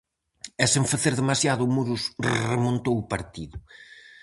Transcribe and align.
E 0.63 0.65
sen 0.73 0.83
facer 0.91 1.13
demasiado, 1.21 1.61
o 1.65 1.71
Muros 1.75 2.03
remontou 2.55 2.95
o 2.99 3.07
partido. 3.13 3.57